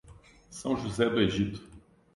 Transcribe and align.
São 0.49 0.75
José 0.75 1.07
do 1.11 1.21
Egito 1.21 1.61